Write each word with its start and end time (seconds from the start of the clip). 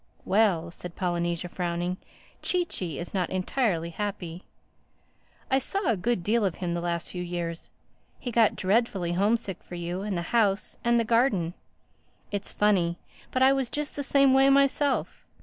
"Well," 0.25 0.71
said 0.71 0.95
Polynesia 0.95 1.47
frowning,—"Chee 1.47 2.65
Chee 2.65 2.97
is 2.97 3.13
not 3.13 3.29
entirely 3.29 3.91
happy. 3.91 4.41
I 5.51 5.59
saw 5.59 5.85
a 5.87 5.95
good 5.95 6.23
deal 6.23 6.43
of 6.43 6.55
him 6.55 6.73
the 6.73 6.81
last 6.81 7.11
few 7.11 7.21
years. 7.21 7.69
He 8.17 8.31
got 8.31 8.55
dreadfully 8.55 9.11
homesick 9.13 9.61
for 9.61 9.75
you 9.75 10.01
and 10.01 10.17
the 10.17 10.23
house 10.33 10.79
and 10.83 10.99
the 10.99 11.03
garden. 11.05 11.53
It's 12.31 12.51
funny, 12.51 12.97
but 13.29 13.43
I 13.43 13.53
was 13.53 13.69
just 13.69 13.95
the 13.95 14.01
same 14.01 14.33
way 14.33 14.49
myself. 14.49 15.23